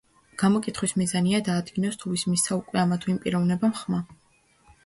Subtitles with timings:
[0.43, 4.05] გამოკითხვის მიზანია, დაადგინოს, თუ ვის მისცა უკვე ამა თუ იმ პიროვნებამ ხმა.